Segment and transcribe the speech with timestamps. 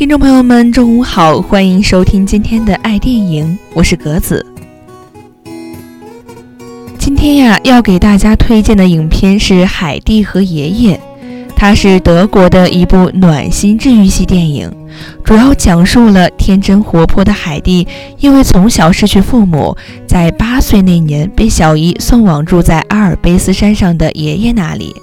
[0.00, 4.46] 听众朋友们，中午好，欢迎收听今天的爱电影，我是格子。
[6.98, 10.96] 今天呀，要给大家推荐的影片是《海蒂和爷爷》，
[11.54, 14.72] 它是德国的一部暖心治愈系电影，
[15.22, 17.86] 主要讲述了天真活泼的海蒂，
[18.20, 19.76] 因为从小失去父母，
[20.06, 24.96] 在八岁那年被小姨送往住在阿尔卑斯山上的爷爷那里，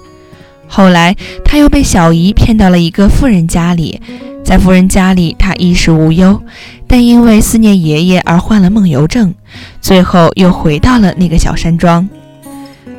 [0.67, 4.01] 后来他又被小姨骗到了一个富人家里。
[4.47, 6.41] 在夫人家里，他衣食无忧，
[6.87, 9.33] 但因为思念爷爷而患了梦游症，
[9.81, 12.07] 最后又回到了那个小山庄。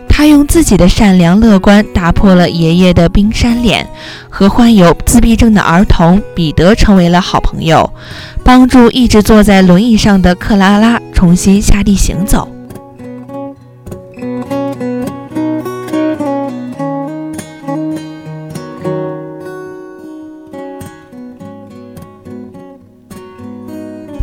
[0.07, 3.89] 他用自己的善良乐观打破了爷爷的冰山脸，
[4.29, 7.91] 和患有自闭症的儿童彼得成为了好朋友，
[8.45, 12.47] 帮助一直坐在轮椅上的克拉拉重新下地行走。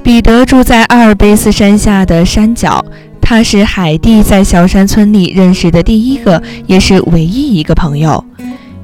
[0.05, 2.85] 彼得住在阿尔卑斯山下的山脚，
[3.19, 8.23] 他是海蒂在小山村里认识的第一个，也是唯一一个朋友。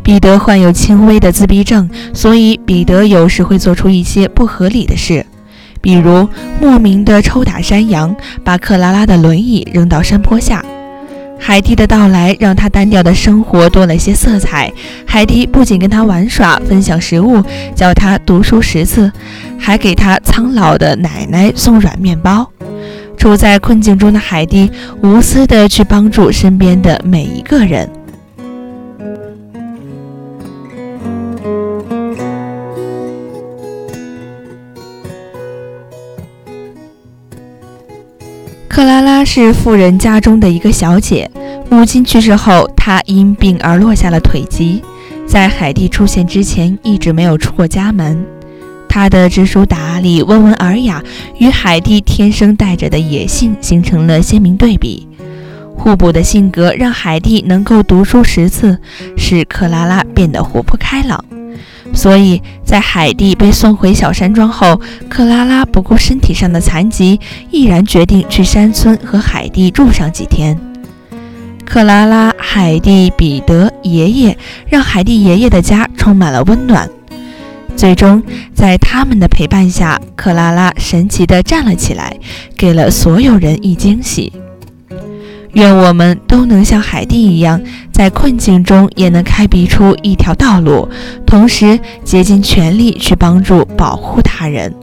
[0.01, 5.23] 彼得患有轻微的自闭症，所以彼得有时会做出一些不合理的事，
[5.79, 6.27] 比如
[6.59, 10.65] 莫名的抽打山羊，把克拉拉的轮椅扔到山坡下。
[11.43, 14.71] 海蒂的到来让他单调的生活多了些色彩。
[15.05, 17.43] 海蒂不仅跟他玩耍、分享食物、
[17.75, 19.11] 教他读书识字，
[19.59, 22.47] 还给他苍老的奶奶送软面包。
[23.17, 27.89] 处在困境中的海蒂无私的去帮助身边的每一个人。
[38.71, 41.29] 克拉拉是富人家中的一个小姐，
[41.69, 44.81] 母亲去世后，她因病而落下了腿疾，
[45.27, 48.25] 在海蒂出现之前一直没有出过家门。
[48.87, 51.03] 她的知书达理、温文尔雅，
[51.37, 55.05] 与海蒂天生带着的野性形成了鲜明对比。
[55.75, 58.79] 互补的性格让海蒂能够读书识字，
[59.17, 61.21] 使克拉拉变得活泼开朗。
[61.93, 64.79] 所以在海蒂被送回小山庄后，
[65.09, 67.19] 克拉拉不顾身体上的残疾，
[67.51, 70.57] 毅然决定去山村和海蒂住上几天。
[71.65, 74.37] 克拉拉、海蒂、彼得、爷爷
[74.67, 76.89] 让海蒂爷爷的家充满了温暖。
[77.75, 78.21] 最终，
[78.53, 82.15] 在他们的陪伴下，克拉拉神奇地站了起来，
[82.57, 84.33] 给了所有人以惊喜。
[85.53, 90.87] 愿我们都能像海蒂一样，在困境中也能开辟出一条道路，
[91.25, 94.73] 同时竭尽全力去帮助、保护他人。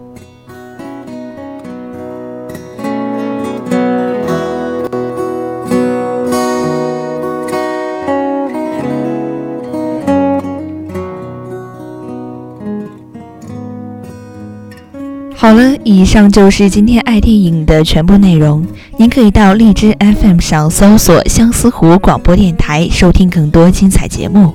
[15.40, 18.66] 好了，以上就是今天爱电影的全部内容。
[18.96, 24.52] 您可以到荔枝 FM 上搜索相思湖广播电台，收听更多精彩节目。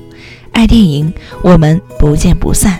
[0.51, 2.77] 爱电影，我们不见不散。